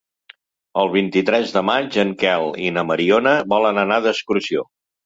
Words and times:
El 0.83 0.89
vint-i-tres 0.95 1.53
de 1.57 1.63
maig 1.71 1.99
en 2.07 2.15
Quel 2.25 2.49
i 2.71 2.75
na 2.79 2.87
Mariona 2.91 3.39
volen 3.55 3.85
anar 3.87 4.05
d'excursió. 4.09 4.69